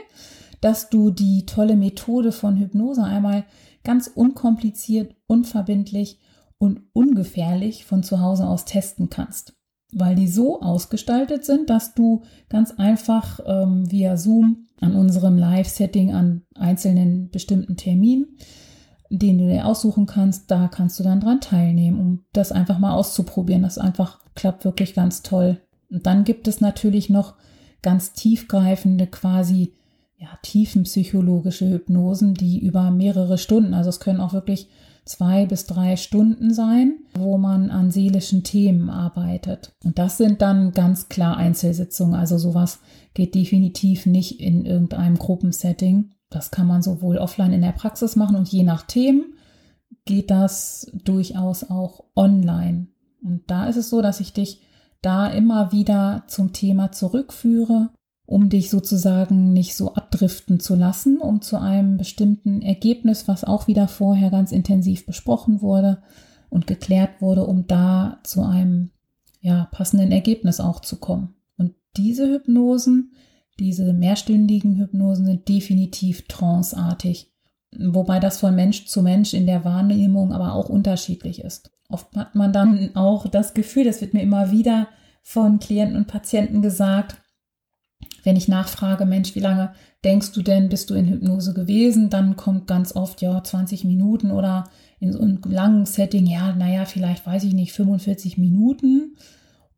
dass 0.61 0.89
du 0.89 1.11
die 1.11 1.45
tolle 1.45 1.75
Methode 1.75 2.31
von 2.31 2.55
Hypnose 2.55 3.03
einmal 3.03 3.43
ganz 3.83 4.07
unkompliziert, 4.07 5.13
unverbindlich 5.27 6.19
und 6.57 6.81
ungefährlich 6.93 7.83
von 7.83 8.01
zu 8.01 8.21
Hause 8.21 8.47
aus 8.47 8.63
testen 8.63 9.09
kannst. 9.09 9.57
Weil 9.91 10.15
die 10.15 10.27
so 10.27 10.61
ausgestaltet 10.61 11.43
sind, 11.43 11.69
dass 11.69 11.95
du 11.95 12.21
ganz 12.47 12.71
einfach 12.77 13.41
ähm, 13.45 13.91
via 13.91 14.15
Zoom 14.15 14.67
an 14.79 14.95
unserem 14.95 15.37
Live-Setting 15.37 16.13
an 16.13 16.43
einzelnen 16.55 17.29
bestimmten 17.29 17.75
Terminen 17.75 18.37
den 19.09 19.37
du 19.37 19.47
dir 19.47 19.65
aussuchen 19.65 20.05
kannst, 20.05 20.51
da 20.51 20.67
kannst 20.67 20.99
du 20.99 21.03
dann 21.03 21.19
dran 21.19 21.41
teilnehmen, 21.41 21.99
um 21.99 22.23
das 22.33 22.51
einfach 22.51 22.79
mal 22.79 22.93
auszuprobieren. 22.93 23.63
Das 23.63 23.77
einfach 23.77 24.19
klappt 24.35 24.65
wirklich 24.65 24.93
ganz 24.93 25.23
toll. 25.23 25.59
Und 25.89 26.05
dann 26.05 26.23
gibt 26.23 26.47
es 26.47 26.61
natürlich 26.61 27.09
noch 27.09 27.33
ganz 27.81 28.13
tiefgreifende, 28.13 29.07
quasi 29.07 29.73
ja, 30.17 30.27
tiefenpsychologische 30.43 31.69
Hypnosen, 31.69 32.33
die 32.33 32.59
über 32.59 32.91
mehrere 32.91 33.37
Stunden, 33.37 33.73
also 33.73 33.89
es 33.89 33.99
können 34.01 34.19
auch 34.19 34.33
wirklich 34.33 34.67
zwei 35.05 35.47
bis 35.47 35.65
drei 35.65 35.95
Stunden 35.95 36.53
sein, 36.53 36.99
wo 37.15 37.39
man 37.39 37.71
an 37.71 37.89
seelischen 37.89 38.43
Themen 38.43 38.91
arbeitet. 38.91 39.73
Und 39.83 39.97
das 39.97 40.17
sind 40.17 40.41
dann 40.43 40.71
ganz 40.71 41.09
klar 41.09 41.35
Einzelsitzungen. 41.35 42.13
Also 42.13 42.37
sowas 42.37 42.79
geht 43.15 43.33
definitiv 43.33 44.05
nicht 44.05 44.39
in 44.39 44.65
irgendeinem 44.65 45.17
Gruppensetting. 45.17 46.11
Das 46.29 46.51
kann 46.51 46.67
man 46.67 46.81
sowohl 46.81 47.17
offline 47.17 47.53
in 47.53 47.61
der 47.61 47.71
Praxis 47.71 48.15
machen 48.15 48.35
und 48.35 48.49
je 48.49 48.63
nach 48.63 48.83
Themen 48.83 49.33
geht 50.05 50.29
das 50.31 50.91
durchaus 50.93 51.69
auch 51.69 52.03
online. 52.15 52.87
Und 53.23 53.49
da 53.49 53.67
ist 53.67 53.77
es 53.77 53.89
so, 53.89 54.01
dass 54.01 54.19
ich 54.19 54.33
dich 54.33 54.61
da 55.01 55.27
immer 55.27 55.71
wieder 55.71 56.23
zum 56.27 56.53
Thema 56.53 56.91
zurückführe, 56.91 57.89
um 58.25 58.49
dich 58.49 58.69
sozusagen 58.69 59.53
nicht 59.53 59.75
so 59.75 59.95
abdriften 59.95 60.59
zu 60.59 60.75
lassen, 60.75 61.17
um 61.17 61.41
zu 61.41 61.59
einem 61.59 61.97
bestimmten 61.97 62.61
Ergebnis, 62.61 63.27
was 63.27 63.43
auch 63.43 63.67
wieder 63.67 63.87
vorher 63.87 64.29
ganz 64.29 64.51
intensiv 64.51 65.05
besprochen 65.05 65.61
wurde 65.61 66.03
und 66.49 66.67
geklärt 66.67 67.21
wurde, 67.21 67.45
um 67.45 67.65
da 67.65 68.19
zu 68.23 68.43
einem 68.43 68.91
ja, 69.41 69.67
passenden 69.71 70.11
Ergebnis 70.11 70.59
auch 70.59 70.79
zu 70.81 70.97
kommen. 70.97 71.35
Und 71.57 71.73
diese 71.97 72.27
Hypnosen, 72.27 73.13
diese 73.59 73.93
mehrstündigen 73.93 74.77
Hypnosen 74.77 75.25
sind 75.25 75.47
definitiv 75.47 76.27
tranceartig, 76.27 77.31
wobei 77.77 78.19
das 78.19 78.39
von 78.39 78.55
Mensch 78.55 78.85
zu 78.87 79.01
Mensch 79.01 79.33
in 79.33 79.45
der 79.45 79.65
Wahrnehmung 79.65 80.33
aber 80.33 80.53
auch 80.53 80.69
unterschiedlich 80.69 81.43
ist. 81.43 81.71
Oft 81.89 82.15
hat 82.15 82.35
man 82.35 82.53
dann 82.53 82.95
auch 82.95 83.27
das 83.27 83.53
Gefühl, 83.53 83.83
das 83.83 84.01
wird 84.01 84.13
mir 84.13 84.21
immer 84.21 84.51
wieder 84.51 84.87
von 85.23 85.59
Klienten 85.59 85.97
und 85.97 86.07
Patienten 86.07 86.61
gesagt, 86.61 87.17
wenn 88.23 88.35
ich 88.35 88.47
nachfrage, 88.47 89.05
Mensch, 89.05 89.35
wie 89.35 89.39
lange 89.39 89.73
denkst 90.03 90.31
du 90.31 90.41
denn, 90.41 90.69
bist 90.69 90.89
du 90.89 90.93
in 90.93 91.07
Hypnose 91.07 91.53
gewesen? 91.53 92.09
Dann 92.09 92.35
kommt 92.35 92.67
ganz 92.67 92.95
oft, 92.95 93.21
ja, 93.21 93.43
20 93.43 93.83
Minuten 93.85 94.31
oder 94.31 94.69
in 94.99 95.13
so 95.13 95.19
einem 95.19 95.39
langen 95.45 95.85
Setting, 95.85 96.25
ja, 96.25 96.53
naja, 96.55 96.85
vielleicht 96.85 97.25
weiß 97.25 97.43
ich 97.43 97.53
nicht, 97.53 97.71
45 97.73 98.37
Minuten. 98.37 99.15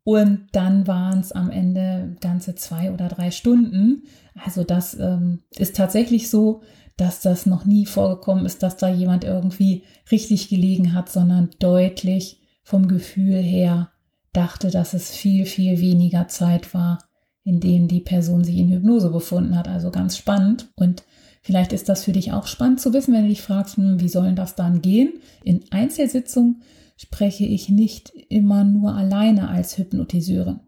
Und 0.04 0.48
dann 0.52 0.86
waren 0.86 1.20
es 1.20 1.32
am 1.32 1.50
Ende 1.50 2.16
ganze 2.20 2.54
zwei 2.54 2.90
oder 2.92 3.08
drei 3.08 3.30
Stunden. 3.30 4.02
Also 4.44 4.64
das 4.64 4.94
ähm, 4.98 5.40
ist 5.56 5.76
tatsächlich 5.76 6.28
so, 6.28 6.62
dass 6.96 7.20
das 7.20 7.46
noch 7.46 7.64
nie 7.64 7.86
vorgekommen 7.86 8.44
ist, 8.44 8.62
dass 8.62 8.76
da 8.76 8.88
jemand 8.88 9.24
irgendwie 9.24 9.84
richtig 10.10 10.48
gelegen 10.48 10.92
hat, 10.92 11.10
sondern 11.10 11.50
deutlich 11.58 12.40
vom 12.64 12.88
Gefühl 12.88 13.36
her 13.36 13.90
dachte, 14.32 14.70
dass 14.70 14.94
es 14.94 15.10
viel, 15.10 15.46
viel 15.46 15.80
weniger 15.80 16.28
Zeit 16.28 16.74
war, 16.74 16.98
in 17.44 17.60
denen 17.60 17.88
die 17.88 18.00
Person 18.00 18.44
sich 18.44 18.56
in 18.56 18.70
Hypnose 18.70 19.10
befunden 19.10 19.56
hat. 19.56 19.68
Also 19.68 19.90
ganz 19.90 20.16
spannend. 20.16 20.68
Und 20.76 21.04
vielleicht 21.42 21.72
ist 21.72 21.88
das 21.88 22.04
für 22.04 22.12
dich 22.12 22.32
auch 22.32 22.46
spannend 22.46 22.80
zu 22.80 22.92
wissen, 22.92 23.14
wenn 23.14 23.22
du 23.22 23.28
dich 23.28 23.42
fragst, 23.42 23.76
hm, 23.76 24.00
wie 24.00 24.08
sollen 24.08 24.36
das 24.36 24.54
dann 24.54 24.82
gehen? 24.82 25.14
In 25.44 25.64
Einzelsitzungen 25.70 26.62
spreche 27.02 27.44
ich 27.44 27.68
nicht 27.68 28.10
immer 28.28 28.62
nur 28.62 28.94
alleine 28.94 29.48
als 29.48 29.76
Hypnotiseurin. 29.76 30.60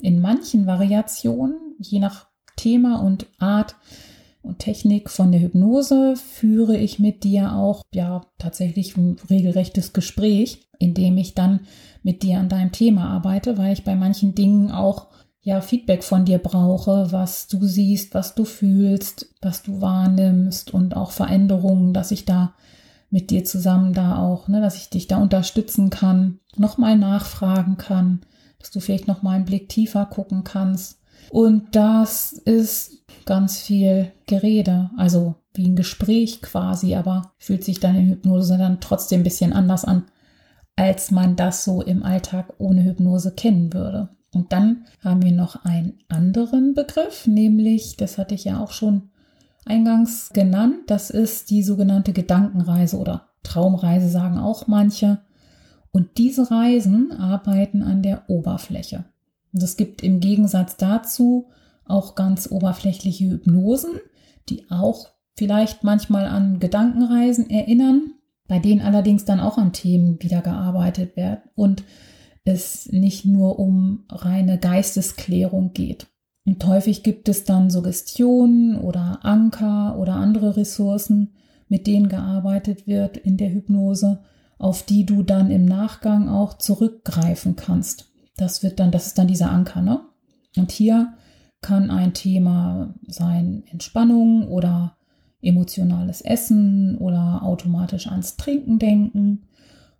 In 0.00 0.20
manchen 0.20 0.66
Variationen, 0.66 1.76
je 1.78 1.98
nach 1.98 2.28
Thema 2.56 2.96
und 3.02 3.26
Art 3.38 3.76
und 4.40 4.58
Technik 4.58 5.10
von 5.10 5.32
der 5.32 5.42
Hypnose, 5.42 6.16
führe 6.16 6.78
ich 6.78 6.98
mit 6.98 7.24
dir 7.24 7.52
auch 7.54 7.82
ja 7.92 8.22
tatsächlich 8.38 8.96
ein 8.96 9.16
regelrechtes 9.28 9.92
Gespräch, 9.92 10.66
in 10.78 10.94
dem 10.94 11.18
ich 11.18 11.34
dann 11.34 11.60
mit 12.02 12.22
dir 12.22 12.38
an 12.38 12.48
deinem 12.48 12.72
Thema 12.72 13.10
arbeite, 13.10 13.58
weil 13.58 13.74
ich 13.74 13.84
bei 13.84 13.94
manchen 13.94 14.34
Dingen 14.34 14.70
auch 14.70 15.08
ja 15.42 15.60
Feedback 15.60 16.04
von 16.04 16.24
dir 16.24 16.38
brauche, 16.38 17.12
was 17.12 17.48
du 17.48 17.66
siehst, 17.66 18.14
was 18.14 18.34
du 18.34 18.46
fühlst, 18.46 19.34
was 19.42 19.62
du 19.62 19.82
wahrnimmst 19.82 20.72
und 20.72 20.96
auch 20.96 21.10
Veränderungen, 21.10 21.92
dass 21.92 22.12
ich 22.12 22.24
da 22.24 22.54
mit 23.12 23.30
dir 23.30 23.44
zusammen 23.44 23.92
da 23.92 24.18
auch, 24.18 24.48
ne, 24.48 24.60
dass 24.60 24.76
ich 24.76 24.88
dich 24.88 25.06
da 25.06 25.18
unterstützen 25.18 25.90
kann, 25.90 26.40
nochmal 26.56 26.96
nachfragen 26.96 27.76
kann, 27.76 28.22
dass 28.58 28.70
du 28.70 28.80
vielleicht 28.80 29.06
nochmal 29.06 29.36
einen 29.36 29.44
Blick 29.44 29.68
tiefer 29.68 30.06
gucken 30.06 30.44
kannst. 30.44 30.98
Und 31.30 31.76
das 31.76 32.32
ist 32.32 33.04
ganz 33.26 33.60
viel 33.60 34.10
Gerede, 34.26 34.90
also 34.96 35.34
wie 35.54 35.66
ein 35.66 35.76
Gespräch 35.76 36.40
quasi, 36.40 36.94
aber 36.94 37.32
fühlt 37.38 37.62
sich 37.64 37.80
dann 37.80 37.96
in 37.96 38.08
Hypnose 38.08 38.56
dann 38.56 38.80
trotzdem 38.80 39.20
ein 39.20 39.24
bisschen 39.24 39.52
anders 39.52 39.84
an, 39.84 40.04
als 40.76 41.10
man 41.10 41.36
das 41.36 41.64
so 41.64 41.82
im 41.82 42.02
Alltag 42.02 42.54
ohne 42.58 42.82
Hypnose 42.82 43.32
kennen 43.32 43.74
würde. 43.74 44.08
Und 44.34 44.52
dann 44.52 44.86
haben 45.04 45.22
wir 45.22 45.32
noch 45.32 45.66
einen 45.66 45.98
anderen 46.08 46.72
Begriff, 46.72 47.26
nämlich, 47.26 47.98
das 47.98 48.16
hatte 48.16 48.34
ich 48.34 48.44
ja 48.44 48.58
auch 48.58 48.72
schon 48.72 49.10
eingangs 49.64 50.30
genannt. 50.32 50.76
Das 50.86 51.10
ist 51.10 51.50
die 51.50 51.62
sogenannte 51.62 52.12
Gedankenreise 52.12 52.98
oder 52.98 53.28
Traumreise, 53.42 54.08
sagen 54.08 54.38
auch 54.38 54.66
manche. 54.66 55.20
Und 55.90 56.18
diese 56.18 56.50
Reisen 56.50 57.12
arbeiten 57.12 57.82
an 57.82 58.02
der 58.02 58.28
Oberfläche. 58.28 59.04
Und 59.52 59.62
es 59.62 59.76
gibt 59.76 60.02
im 60.02 60.20
Gegensatz 60.20 60.76
dazu 60.76 61.48
auch 61.84 62.14
ganz 62.14 62.50
oberflächliche 62.50 63.30
Hypnosen, 63.30 64.00
die 64.48 64.70
auch 64.70 65.08
vielleicht 65.36 65.84
manchmal 65.84 66.26
an 66.26 66.58
Gedankenreisen 66.58 67.50
erinnern, 67.50 68.12
bei 68.48 68.58
denen 68.58 68.80
allerdings 68.80 69.24
dann 69.24 69.40
auch 69.40 69.58
an 69.58 69.72
Themen 69.72 70.22
wieder 70.22 70.40
gearbeitet 70.40 71.16
wird 71.16 71.40
und 71.54 71.84
es 72.44 72.90
nicht 72.90 73.24
nur 73.24 73.58
um 73.58 74.04
reine 74.08 74.58
Geistesklärung 74.58 75.72
geht. 75.72 76.06
Und 76.44 76.64
häufig 76.66 77.02
gibt 77.02 77.28
es 77.28 77.44
dann 77.44 77.70
Suggestionen 77.70 78.76
oder 78.76 79.20
Anker 79.22 79.98
oder 79.98 80.14
andere 80.14 80.56
Ressourcen, 80.56 81.34
mit 81.68 81.86
denen 81.86 82.08
gearbeitet 82.08 82.86
wird 82.86 83.16
in 83.16 83.36
der 83.36 83.52
Hypnose, 83.52 84.20
auf 84.58 84.82
die 84.82 85.06
du 85.06 85.22
dann 85.22 85.50
im 85.50 85.64
Nachgang 85.64 86.28
auch 86.28 86.58
zurückgreifen 86.58 87.56
kannst. 87.56 88.12
Das 88.36 88.62
wird 88.62 88.80
dann, 88.80 88.90
das 88.90 89.06
ist 89.08 89.18
dann 89.18 89.28
dieser 89.28 89.50
Anker, 89.50 89.82
ne? 89.82 90.00
Und 90.56 90.70
hier 90.70 91.14
kann 91.60 91.90
ein 91.90 92.12
Thema 92.12 92.94
sein 93.06 93.62
Entspannung 93.70 94.48
oder 94.48 94.96
emotionales 95.40 96.20
Essen 96.20 96.96
oder 96.98 97.42
automatisch 97.42 98.08
ans 98.08 98.36
Trinken 98.36 98.78
denken 98.78 99.46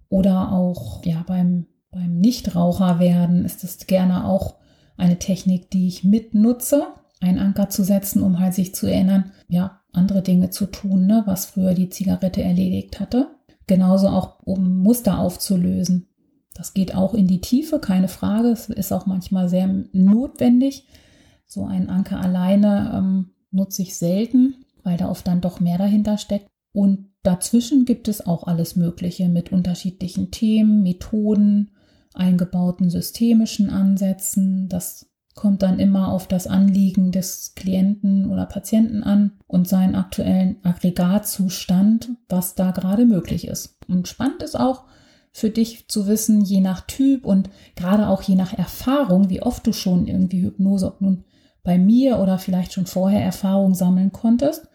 oder 0.08 0.52
auch 0.52 1.04
ja 1.04 1.24
beim 1.26 1.66
beim 1.90 2.18
Nichtraucher 2.18 2.98
werden 2.98 3.44
ist 3.44 3.64
es 3.64 3.86
gerne 3.86 4.24
auch 4.24 4.56
eine 5.02 5.18
Technik, 5.18 5.68
die 5.70 5.88
ich 5.88 6.04
mitnutze, 6.04 6.86
einen 7.20 7.40
Anker 7.40 7.68
zu 7.68 7.82
setzen, 7.82 8.22
um 8.22 8.38
halt 8.38 8.54
sich 8.54 8.74
zu 8.74 8.86
erinnern, 8.86 9.32
ja, 9.48 9.80
andere 9.92 10.22
Dinge 10.22 10.50
zu 10.50 10.66
tun, 10.66 11.06
ne, 11.06 11.22
was 11.26 11.44
früher 11.46 11.74
die 11.74 11.90
Zigarette 11.90 12.42
erledigt 12.42 13.00
hatte. 13.00 13.28
Genauso 13.66 14.08
auch, 14.08 14.38
um 14.44 14.82
Muster 14.82 15.18
aufzulösen. 15.18 16.08
Das 16.54 16.72
geht 16.72 16.94
auch 16.94 17.14
in 17.14 17.26
die 17.26 17.40
Tiefe, 17.40 17.78
keine 17.78 18.08
Frage. 18.08 18.48
Es 18.48 18.68
ist 18.68 18.92
auch 18.92 19.06
manchmal 19.06 19.48
sehr 19.48 19.68
notwendig. 19.92 20.86
So 21.46 21.64
ein 21.64 21.90
Anker 21.90 22.20
alleine 22.20 22.92
ähm, 22.94 23.30
nutze 23.50 23.82
ich 23.82 23.96
selten, 23.96 24.64
weil 24.84 24.96
da 24.96 25.08
oft 25.08 25.26
dann 25.26 25.40
doch 25.40 25.60
mehr 25.60 25.78
dahinter 25.78 26.16
steckt. 26.16 26.48
Und 26.72 27.08
dazwischen 27.22 27.84
gibt 27.84 28.08
es 28.08 28.24
auch 28.24 28.44
alles 28.44 28.76
Mögliche 28.76 29.28
mit 29.28 29.52
unterschiedlichen 29.52 30.30
Themen, 30.30 30.82
Methoden, 30.82 31.72
eingebauten 32.14 32.90
systemischen 32.90 33.70
Ansätzen. 33.70 34.68
Das 34.68 35.08
kommt 35.34 35.62
dann 35.62 35.78
immer 35.78 36.12
auf 36.12 36.28
das 36.28 36.46
Anliegen 36.46 37.10
des 37.10 37.54
Klienten 37.54 38.30
oder 38.30 38.46
Patienten 38.46 39.02
an 39.02 39.32
und 39.46 39.66
seinen 39.66 39.94
aktuellen 39.94 40.56
Aggregatzustand, 40.62 42.10
was 42.28 42.54
da 42.54 42.70
gerade 42.70 43.06
möglich 43.06 43.46
ist. 43.46 43.78
Und 43.88 44.08
spannend 44.08 44.42
ist 44.42 44.58
auch 44.58 44.84
für 45.32 45.48
dich 45.48 45.88
zu 45.88 46.06
wissen, 46.06 46.42
je 46.42 46.60
nach 46.60 46.82
Typ 46.82 47.24
und 47.24 47.48
gerade 47.74 48.08
auch 48.08 48.22
je 48.22 48.34
nach 48.34 48.52
Erfahrung, 48.52 49.30
wie 49.30 49.42
oft 49.42 49.66
du 49.66 49.72
schon 49.72 50.06
irgendwie 50.06 50.42
Hypnose, 50.42 50.86
ob 50.86 51.00
nun 51.00 51.24
bei 51.62 51.78
mir 51.78 52.18
oder 52.18 52.38
vielleicht 52.38 52.74
schon 52.74 52.86
vorher 52.86 53.22
Erfahrung 53.22 53.74
sammeln 53.74 54.12
konntest. 54.12 54.68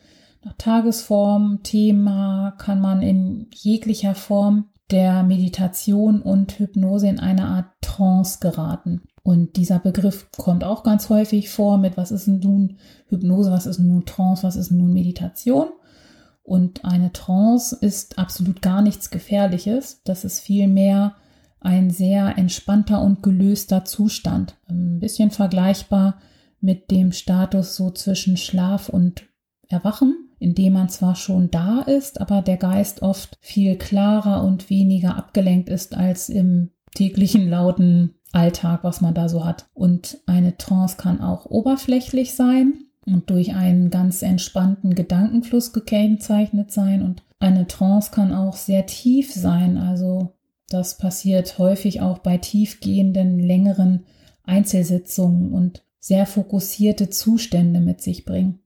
Nach 0.44 0.54
Tagesform, 0.58 1.62
Thema 1.64 2.56
kann 2.58 2.82
man 2.82 3.02
in 3.02 3.48
jeglicher 3.54 4.16
Form 4.16 4.70
der 4.92 5.24
Meditation 5.24 6.22
und 6.22 6.60
Hypnose 6.60 7.08
in 7.08 7.20
eine 7.20 7.46
Art 7.46 7.68
Trance 7.82 8.40
geraten. 8.40 9.02
Und 9.24 9.58
dieser 9.58 9.80
Begriff 9.80 10.30
kommt 10.38 10.64
auch 10.64 10.84
ganz 10.84 11.10
häufig 11.10 11.50
vor 11.50 11.78
mit, 11.78 11.98
was 11.98 12.12
ist 12.12 12.28
nun 12.28 12.78
Hypnose, 13.10 13.52
was 13.52 13.66
ist 13.66 13.80
nun 13.80 14.06
Trance, 14.06 14.44
was 14.44 14.56
ist 14.56 14.72
nun 14.72 14.94
Meditation. 14.94 15.68
Und 16.44 16.86
eine 16.86 17.12
Trance 17.12 17.76
ist 17.76 18.18
absolut 18.18 18.62
gar 18.62 18.82
nichts 18.82 19.10
Gefährliches. 19.10 20.02
Das 20.06 20.24
ist 20.24 20.40
vielmehr 20.40 21.16
ein 21.60 21.90
sehr 21.90 22.38
entspannter 22.38 23.02
und 23.02 23.22
gelöster 23.22 23.84
Zustand. 23.84 24.56
Ein 24.70 25.00
bisschen 25.00 25.32
vergleichbar 25.32 26.20
mit 26.62 26.90
dem 26.90 27.12
Status 27.12 27.76
so 27.76 27.92
zwischen 27.92 28.38
Schlaf 28.38 28.88
und 28.88 29.24
Erwachen, 29.68 30.27
in 30.40 30.56
dem 30.56 30.74
man 30.74 30.90
zwar 30.90 31.16
schon 31.16 31.50
da 31.50 31.82
ist, 31.82 32.22
aber 32.22 32.42
der 32.42 32.58
Geist 32.58 33.02
oft 33.02 33.38
viel 33.42 33.76
klarer 33.78 34.44
und 34.44 34.70
weniger 34.70 35.16
abgelenkt 35.16 35.70
ist 35.70 35.96
als 35.96 36.30
im 36.30 36.72
täglichen 36.96 37.50
lauten 37.50 38.16
Alltag, 38.32 38.84
was 38.84 39.02
man 39.02 39.14
da 39.14 39.30
so 39.30 39.46
hat. 39.46 39.68
Und 39.74 40.20
eine 40.26 40.58
Trance 40.58 40.98
kann 40.98 41.22
auch 41.22 41.46
oberflächlich 41.46 42.36
sein 42.36 42.86
und 43.06 43.30
durch 43.30 43.56
einen 43.56 43.90
ganz 43.90 44.22
entspannten 44.22 44.96
Gedankenfluss 44.96 45.74
gekennzeichnet 45.74 46.72
sein. 46.72 47.02
Und 47.02 47.24
eine 47.40 47.68
Trance 47.68 48.12
kann 48.12 48.34
auch 48.34 48.56
sehr 48.56 48.86
tief 48.86 49.34
sein. 49.34 49.78
Also 49.78 50.34
das 50.70 50.98
passiert 50.98 51.58
häufig 51.58 52.02
auch 52.02 52.20
bei 52.20 52.38
tiefgehenden, 52.38 53.40
längeren 53.40 54.06
Einzelsitzungen 54.44 55.54
und 55.54 55.84
sehr 56.00 56.26
fokussierte 56.26 57.10
Zustände 57.10 57.80
mit 57.80 58.02
sich 58.02 58.26
bringen. 58.26 58.60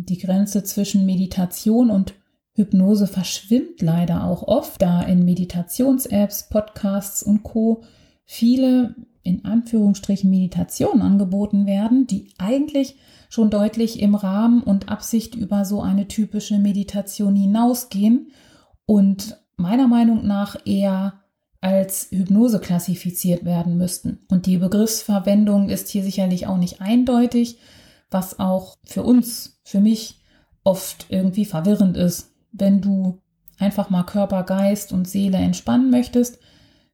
Die 0.00 0.18
Grenze 0.18 0.62
zwischen 0.62 1.06
Meditation 1.06 1.90
und 1.90 2.14
Hypnose 2.52 3.08
verschwimmt 3.08 3.82
leider 3.82 4.22
auch 4.22 4.44
oft, 4.44 4.80
da 4.80 5.02
in 5.02 5.24
Meditations-Apps, 5.24 6.50
Podcasts 6.50 7.20
und 7.24 7.42
Co. 7.42 7.82
viele 8.24 8.94
in 9.24 9.44
Anführungsstrichen 9.44 10.30
Meditationen 10.30 11.02
angeboten 11.02 11.66
werden, 11.66 12.06
die 12.06 12.32
eigentlich 12.38 12.94
schon 13.28 13.50
deutlich 13.50 14.00
im 14.00 14.14
Rahmen 14.14 14.62
und 14.62 14.88
Absicht 14.88 15.34
über 15.34 15.64
so 15.64 15.82
eine 15.82 16.06
typische 16.06 16.60
Meditation 16.60 17.34
hinausgehen 17.34 18.30
und 18.86 19.36
meiner 19.56 19.88
Meinung 19.88 20.24
nach 20.24 20.64
eher 20.64 21.14
als 21.60 22.06
Hypnose 22.12 22.60
klassifiziert 22.60 23.44
werden 23.44 23.76
müssten. 23.76 24.20
Und 24.30 24.46
die 24.46 24.58
Begriffsverwendung 24.58 25.70
ist 25.70 25.88
hier 25.88 26.04
sicherlich 26.04 26.46
auch 26.46 26.56
nicht 26.56 26.80
eindeutig, 26.80 27.58
was 28.10 28.38
auch 28.38 28.76
für 28.84 29.02
uns, 29.02 29.60
für 29.64 29.80
mich 29.80 30.20
oft 30.64 31.06
irgendwie 31.08 31.44
verwirrend 31.44 31.96
ist. 31.96 32.32
Wenn 32.52 32.80
du 32.80 33.20
einfach 33.58 33.90
mal 33.90 34.04
Körper, 34.04 34.42
Geist 34.42 34.92
und 34.92 35.08
Seele 35.08 35.38
entspannen 35.38 35.90
möchtest, 35.90 36.38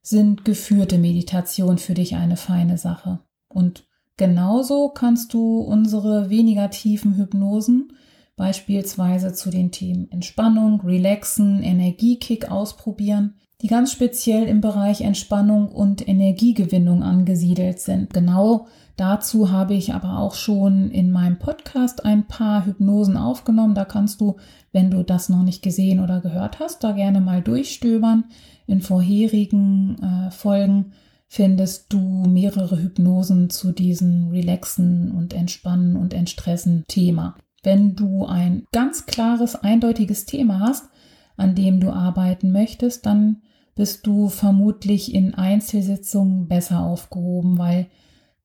sind 0.01 0.45
geführte 0.45 0.97
Meditation 0.97 1.77
für 1.77 1.93
dich 1.93 2.15
eine 2.15 2.37
feine 2.37 2.77
Sache. 2.77 3.19
Und 3.47 3.87
genauso 4.17 4.89
kannst 4.89 5.33
du 5.33 5.59
unsere 5.59 6.29
weniger 6.29 6.69
tiefen 6.69 7.17
Hypnosen 7.17 7.93
beispielsweise 8.35 9.33
zu 9.33 9.49
den 9.49 9.71
Themen 9.71 10.11
Entspannung, 10.11 10.81
Relaxen, 10.81 11.63
Energiekick 11.63 12.51
ausprobieren, 12.51 13.35
die 13.61 13.67
ganz 13.67 13.91
speziell 13.91 14.47
im 14.47 14.61
Bereich 14.61 15.01
Entspannung 15.01 15.69
und 15.69 16.07
Energiegewinnung 16.07 17.01
angesiedelt 17.01 17.79
sind. 17.79 18.13
Genau 18.13 18.67
dazu 18.97 19.51
habe 19.51 19.73
ich 19.73 19.93
aber 19.93 20.19
auch 20.19 20.35
schon 20.35 20.91
in 20.91 21.11
meinem 21.11 21.39
Podcast 21.39 22.05
ein 22.05 22.27
paar 22.27 22.65
Hypnosen 22.65 23.17
aufgenommen. 23.17 23.75
Da 23.75 23.85
kannst 23.85 24.21
du, 24.21 24.37
wenn 24.71 24.91
du 24.91 25.03
das 25.03 25.29
noch 25.29 25.43
nicht 25.43 25.61
gesehen 25.61 25.99
oder 25.99 26.21
gehört 26.21 26.59
hast, 26.59 26.83
da 26.83 26.91
gerne 26.91 27.21
mal 27.21 27.41
durchstöbern. 27.41 28.25
In 28.67 28.81
vorherigen 28.81 29.97
äh, 30.01 30.31
Folgen 30.31 30.93
findest 31.27 31.91
du 31.91 31.99
mehrere 31.99 32.81
Hypnosen 32.81 33.49
zu 33.49 33.71
diesem 33.71 34.29
Relaxen 34.29 35.11
und 35.11 35.33
Entspannen 35.33 35.95
und 35.95 36.13
Entstressen 36.13 36.85
Thema. 36.87 37.35
Wenn 37.63 37.95
du 37.95 38.25
ein 38.25 38.65
ganz 38.71 39.05
klares, 39.05 39.55
eindeutiges 39.55 40.25
Thema 40.25 40.59
hast, 40.59 40.87
an 41.35 41.55
dem 41.55 41.79
du 41.79 41.89
arbeiten 41.89 42.51
möchtest, 42.51 43.05
dann 43.05 43.41
bist 43.75 44.07
du 44.07 44.29
vermutlich 44.29 45.13
in 45.13 45.33
Einzelsitzungen 45.33 46.47
besser 46.47 46.81
aufgehoben, 46.81 47.57
weil 47.57 47.87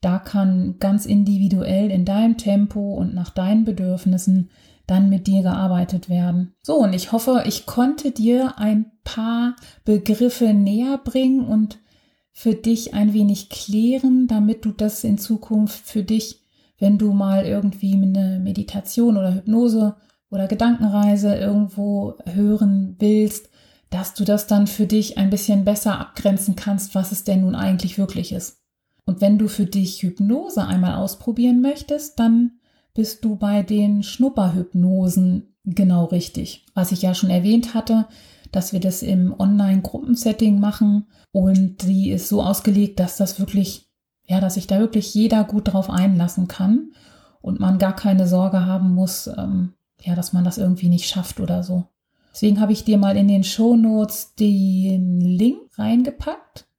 da 0.01 0.19
kann 0.19 0.77
ganz 0.79 1.05
individuell 1.07 1.91
in 1.91 2.05
deinem 2.05 2.39
Tempo 2.39 2.95
und 2.95 3.15
nach 3.15 3.31
deinen 3.31 3.65
Bedürfnissen 3.65 4.51
dann 4.87 5.09
mit 5.09 5.27
dir 5.27 5.43
gearbeitet 5.43 6.09
werden. 6.09 6.55
So, 6.63 6.77
und 6.79 6.93
ich 6.95 7.13
hoffe, 7.13 7.45
ich 7.47 7.67
konnte 7.67 8.11
dir 8.11 8.59
ein 8.59 8.91
paar 9.05 9.55
Begriffe 9.85 10.53
näher 10.53 10.99
bringen 10.99 11.47
und 11.47 11.79
für 12.33 12.55
dich 12.55 12.95
ein 12.95 13.13
wenig 13.13 13.51
klären, 13.51 14.27
damit 14.27 14.65
du 14.65 14.73
das 14.73 15.05
in 15.05 15.19
Zukunft 15.19 15.85
für 15.87 16.03
dich, 16.03 16.41
wenn 16.79 16.97
du 16.97 17.13
mal 17.13 17.45
irgendwie 17.45 17.93
eine 17.93 18.41
Meditation 18.43 19.17
oder 19.17 19.35
Hypnose 19.35 19.97
oder 20.31 20.49
Gedankenreise 20.49 21.37
irgendwo 21.37 22.15
hören 22.25 22.97
willst, 22.99 23.51
dass 23.91 24.15
du 24.15 24.25
das 24.25 24.47
dann 24.47 24.67
für 24.67 24.87
dich 24.87 25.19
ein 25.19 25.31
bisschen 25.31 25.65
besser 25.65 26.01
abgrenzen 26.01 26.57
kannst, 26.57 26.95
was 26.95 27.13
es 27.13 27.25
denn 27.25 27.43
nun 27.43 27.55
eigentlich 27.55 27.99
wirklich 27.99 28.33
ist. 28.33 28.60
Und 29.11 29.21
wenn 29.21 29.39
du 29.39 29.49
für 29.49 29.67
dich 29.67 30.05
Hypnose 30.05 30.65
einmal 30.65 30.95
ausprobieren 30.95 31.61
möchtest, 31.61 32.21
dann 32.21 32.53
bist 32.95 33.25
du 33.25 33.35
bei 33.35 33.65
den 33.65 34.05
Schnupperhypnosen 34.05 35.53
genau 35.65 36.05
richtig. 36.05 36.65
Was 36.75 36.93
ich 36.93 37.03
ja 37.03 37.13
schon 37.13 37.29
erwähnt 37.29 37.75
hatte, 37.75 38.07
dass 38.53 38.73
wir 38.73 38.79
das 38.79 39.03
im 39.03 39.35
Online-Gruppensetting 39.37 40.61
machen 40.61 41.09
und 41.33 41.83
die 41.89 42.13
ist 42.13 42.29
so 42.29 42.41
ausgelegt, 42.41 43.01
dass 43.01 43.17
das 43.17 43.41
wirklich, 43.41 43.91
ja, 44.29 44.39
dass 44.39 44.55
sich 44.55 44.69
da 44.69 44.79
wirklich 44.79 45.13
jeder 45.13 45.43
gut 45.43 45.73
drauf 45.73 45.91
einlassen 45.91 46.47
kann 46.47 46.93
und 47.43 47.59
man 47.59 47.81
gar 47.81 47.97
keine 47.97 48.29
Sorge 48.29 48.65
haben 48.65 48.95
muss, 48.95 49.27
ähm, 49.27 49.73
ja, 50.01 50.15
dass 50.15 50.33
man 50.33 50.45
das 50.45 50.57
irgendwie 50.57 50.89
nicht 50.89 51.09
schafft 51.09 51.41
oder 51.41 51.65
so. 51.65 51.89
Deswegen 52.33 52.61
habe 52.61 52.71
ich 52.71 52.85
dir 52.85 52.97
mal 52.97 53.17
in 53.17 53.27
den 53.27 53.43
Show 53.43 53.75
Notes 53.75 54.37
den 54.37 55.21
Link 55.21 55.59
reingepackt 55.77 56.70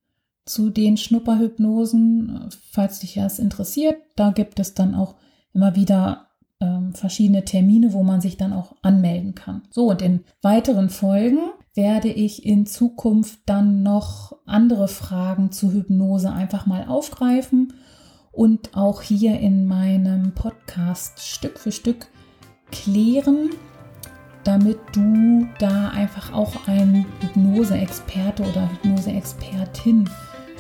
zu 0.46 0.70
den 0.70 0.98
Schnupperhypnosen, 0.98 2.50
falls 2.72 3.00
dich 3.00 3.16
das 3.16 3.40
interessiert. 3.40 3.98
Da 4.16 4.32
gibt 4.32 4.60
es 4.60 4.74
dann 4.74 4.96
auch 4.96 5.16
immer 5.54 5.76
wieder 5.76 6.28
ähm, 6.60 6.94
verschiedene 6.94 7.44
Termine, 7.44 7.94
wo 7.94 8.04
man 8.04 8.22
sich 8.22 8.38
dann 8.38 8.54
auch 8.54 8.76
anmelden 8.82 9.36
kann. 9.36 9.64
So, 9.70 9.90
und 9.90 10.02
in 10.02 10.24
weiteren 10.42 10.90
Folgen 10.90 11.40
werde 11.74 12.10
ich 12.10 12.46
in 12.46 12.66
Zukunft 12.66 13.40
dann 13.46 13.84
noch 13.84 14.38
andere 14.46 14.88
Fragen 14.88 15.52
zu 15.52 15.72
Hypnose 15.72 16.32
einfach 16.32 16.66
mal 16.66 16.86
aufgreifen 16.88 17.74
und 18.32 18.76
auch 18.76 19.02
hier 19.02 19.40
in 19.40 19.68
meinem 19.68 20.34
Podcast 20.34 21.20
Stück 21.20 21.60
für 21.60 21.72
Stück 21.72 22.08
klären, 22.72 23.50
damit 24.44 24.80
du 24.94 25.48
da 25.60 25.90
einfach 25.90 26.34
auch 26.34 26.68
ein 26.68 27.06
Hypnose-Experte 27.22 28.44
oder 28.44 28.70
Hypnose-Expertin 28.72 30.10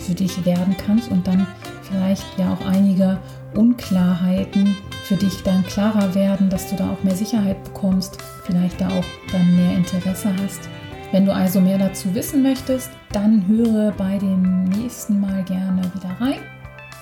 für 0.01 0.13
dich 0.13 0.45
werden 0.45 0.75
kannst 0.77 1.11
und 1.11 1.27
dann 1.27 1.47
vielleicht 1.83 2.25
ja 2.37 2.53
auch 2.53 2.65
einige 2.65 3.17
Unklarheiten 3.55 4.75
für 5.03 5.15
dich 5.15 5.43
dann 5.43 5.63
klarer 5.65 6.15
werden, 6.15 6.49
dass 6.49 6.69
du 6.69 6.75
da 6.75 6.91
auch 6.91 7.03
mehr 7.03 7.15
Sicherheit 7.15 7.63
bekommst, 7.63 8.17
vielleicht 8.43 8.79
da 8.79 8.87
auch 8.87 9.05
dann 9.31 9.55
mehr 9.55 9.75
Interesse 9.75 10.33
hast. 10.41 10.69
Wenn 11.11 11.25
du 11.25 11.33
also 11.33 11.59
mehr 11.59 11.77
dazu 11.77 12.13
wissen 12.15 12.41
möchtest, 12.41 12.89
dann 13.11 13.45
höre 13.47 13.91
bei 13.91 14.17
dem 14.17 14.63
nächsten 14.63 15.19
Mal 15.19 15.43
gerne 15.43 15.81
wieder 15.93 16.15
rein. 16.19 16.39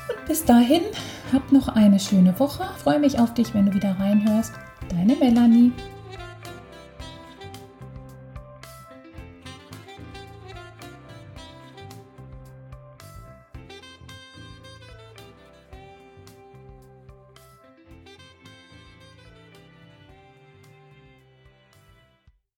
Und 0.09 0.27
bis 0.27 0.43
dahin, 0.43 0.81
hab 1.31 1.51
noch 1.51 1.67
eine 1.67 1.99
schöne 1.99 2.39
Woche. 2.39 2.63
Freue 2.77 2.99
mich 2.99 3.19
auf 3.19 3.35
dich, 3.35 3.53
wenn 3.53 3.67
du 3.67 3.73
wieder 3.73 3.95
reinhörst. 3.99 4.53
Deine 4.89 5.15
Melanie. 5.15 5.71